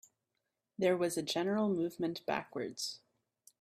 There 0.79 0.97
was 0.97 1.15
a 1.15 1.21
general 1.21 1.69
movement 1.69 2.25
backwards. 2.25 3.01